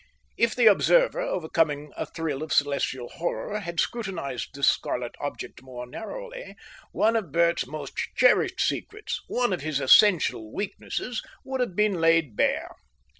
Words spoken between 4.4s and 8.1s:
this scarlet object more narrowly, one of Bert's most